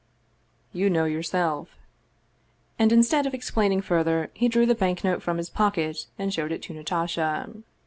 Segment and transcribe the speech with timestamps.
[0.73, 1.77] "You know, yourself."
[2.79, 6.51] And instead of explaining further, he drew the bank note from his pocket and showed
[6.51, 7.47] it to Natasha.